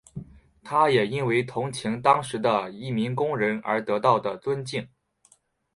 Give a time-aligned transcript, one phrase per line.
[0.63, 4.89] 他也因为同情当时的移民工人而得到的尊敬。